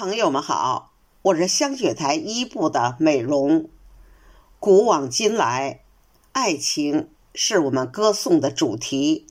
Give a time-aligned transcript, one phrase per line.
[0.00, 3.68] 朋友们好，我是香雪台一部的美容。
[4.58, 5.82] 古往今来，
[6.32, 9.26] 爱情是我们歌颂的主题。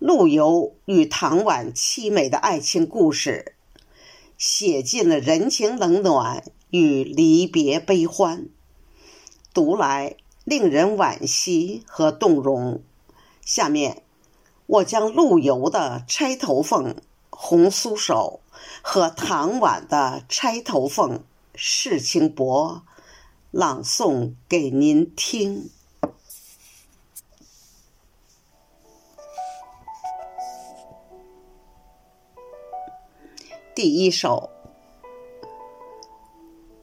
[0.00, 3.54] 陆游与唐婉凄美的爱情故事，
[4.36, 8.48] 写尽了人情冷暖与离别悲欢，
[9.54, 12.82] 读来令人惋惜和动容。
[13.40, 14.02] 下面，
[14.66, 16.86] 我将陆游的《钗头凤》
[17.30, 18.40] 《红酥手》
[18.82, 21.10] 和唐婉的《钗头凤》
[21.54, 22.82] 《世情薄》
[23.50, 25.70] 朗诵给您听。
[33.74, 34.50] 第一首《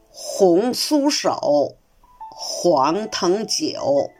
[0.10, 1.30] 红酥手》，
[2.30, 4.12] 黄藤酒。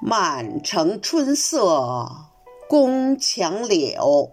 [0.00, 2.28] 满城春色
[2.68, 4.30] 宫墙柳，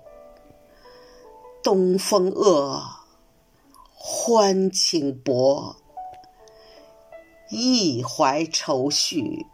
[1.66, 2.80] 东风恶，
[3.96, 5.76] 欢情薄。
[7.50, 9.48] 一怀愁绪，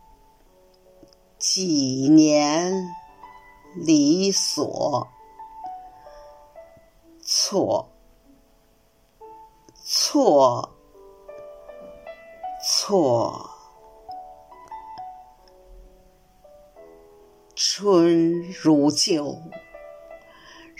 [1.37, 2.73] 几年
[3.75, 5.07] 离索。
[7.21, 7.89] 错，
[9.73, 10.69] 错，
[12.61, 13.49] 错。
[17.55, 19.37] 春如旧，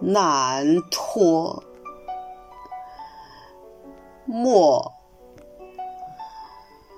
[0.00, 1.62] 难托。
[4.24, 4.92] 莫，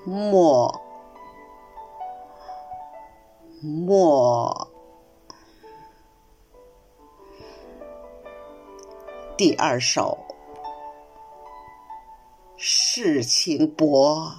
[0.05, 0.81] 莫，
[3.63, 4.69] 莫。
[9.37, 10.19] 第二首，
[12.57, 14.33] 世情薄。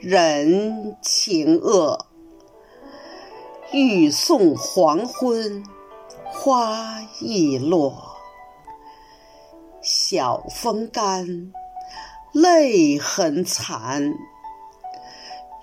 [0.00, 2.06] 人情恶，
[3.72, 5.64] 欲送黄昏，
[6.44, 8.16] 花易落。
[9.80, 11.52] 晓风干，
[12.32, 14.12] 泪痕残。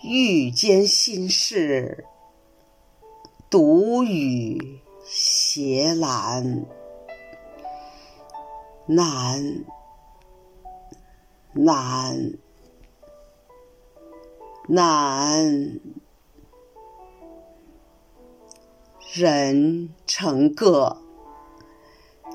[0.02, 2.06] 欲笺心事，
[3.50, 6.64] 独语斜阑。
[8.86, 9.66] 难，
[11.56, 12.40] 难。
[14.70, 15.80] 难，
[19.12, 21.02] 人成各，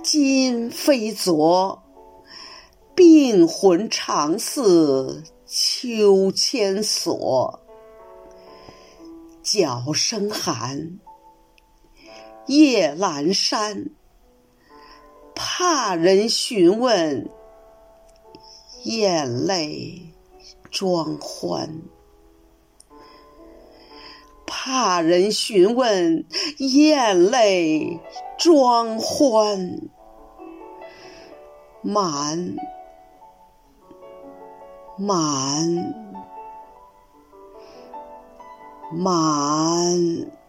[0.02, 1.80] 今非昨。
[2.96, 7.60] 病魂常似秋千索，
[9.40, 10.98] 角声寒，
[12.46, 13.90] 夜阑珊。
[15.32, 17.30] 怕人询问，
[18.82, 20.12] 眼泪
[20.72, 21.82] 装欢。
[24.66, 26.24] 怕人询问，
[26.56, 28.00] 咽泪
[28.38, 29.78] 装欢。
[31.82, 32.56] 满，
[34.96, 35.94] 满，
[38.90, 40.43] 满。